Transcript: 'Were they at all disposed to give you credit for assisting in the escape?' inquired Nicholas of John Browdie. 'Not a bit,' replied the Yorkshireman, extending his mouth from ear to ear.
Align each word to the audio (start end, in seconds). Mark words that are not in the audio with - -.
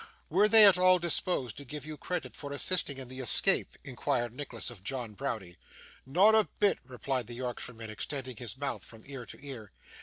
'Were 0.31 0.47
they 0.49 0.65
at 0.65 0.79
all 0.79 0.97
disposed 0.97 1.57
to 1.57 1.63
give 1.63 1.85
you 1.85 1.95
credit 1.95 2.35
for 2.35 2.51
assisting 2.51 2.97
in 2.97 3.07
the 3.07 3.19
escape?' 3.19 3.77
inquired 3.83 4.33
Nicholas 4.33 4.71
of 4.71 4.83
John 4.83 5.13
Browdie. 5.13 5.57
'Not 6.07 6.33
a 6.33 6.49
bit,' 6.57 6.79
replied 6.83 7.27
the 7.27 7.35
Yorkshireman, 7.35 7.91
extending 7.91 8.37
his 8.37 8.57
mouth 8.57 8.83
from 8.83 9.03
ear 9.05 9.27
to 9.27 9.37
ear. 9.45 9.71